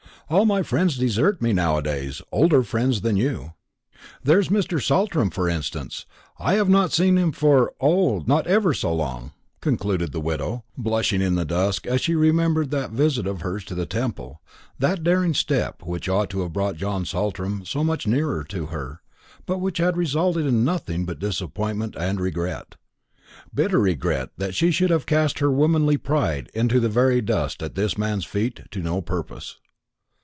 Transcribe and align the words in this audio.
All 0.29 0.45
my 0.45 0.63
friends 0.63 0.97
desert 0.97 1.41
me 1.41 1.51
now 1.51 1.77
a 1.77 1.83
days 1.83 2.21
older 2.31 2.63
friends 2.63 3.01
than 3.01 3.17
you. 3.17 3.51
There 4.23 4.39
is 4.39 4.47
Mr. 4.47 4.81
Saltram, 4.81 5.29
for 5.29 5.49
instance. 5.49 6.05
I 6.39 6.53
have 6.53 6.69
not 6.69 6.93
seen 6.93 7.17
him 7.17 7.33
for 7.33 7.73
O, 7.81 8.23
not 8.25 8.45
for 8.45 8.49
ever 8.49 8.73
so 8.73 8.93
long," 8.95 9.33
concluded 9.59 10.13
the 10.13 10.21
widow, 10.21 10.63
blushing 10.77 11.21
in 11.21 11.35
the 11.35 11.43
dusk 11.43 11.85
as 11.85 11.99
she 11.99 12.15
remembered 12.15 12.71
that 12.71 12.91
visit 12.91 13.27
of 13.27 13.41
hers 13.41 13.65
to 13.65 13.75
the 13.75 13.85
Temple 13.85 14.41
that 14.79 15.03
daring 15.03 15.33
step 15.33 15.83
which 15.83 16.07
ought 16.07 16.29
to 16.29 16.43
have 16.43 16.53
brought 16.53 16.77
John 16.77 17.03
Saltram 17.03 17.65
so 17.65 17.83
much 17.83 18.07
nearer 18.07 18.45
to 18.45 18.67
her, 18.67 19.01
but 19.45 19.57
which 19.59 19.79
had 19.79 19.97
resulted 19.97 20.45
in 20.45 20.63
nothing 20.63 21.05
but 21.05 21.19
disappointment 21.19 21.93
and 21.99 22.21
regret 22.21 22.75
bitter 23.53 23.79
regret 23.81 24.29
that 24.37 24.55
she 24.55 24.71
should 24.71 24.91
have 24.91 25.05
cast 25.05 25.39
her 25.39 25.51
womanly 25.51 25.97
pride 25.97 26.49
into 26.53 26.79
the 26.79 26.87
very 26.87 27.19
dust 27.19 27.61
at 27.61 27.75
this 27.75 27.97
man's 27.97 28.23
feet 28.23 28.61
to 28.71 28.79
no 28.79 29.01
purpose. 29.01 29.57